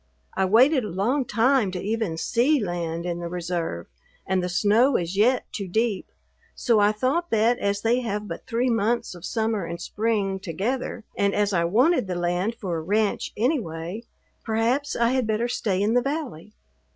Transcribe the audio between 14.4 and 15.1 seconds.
perhaps I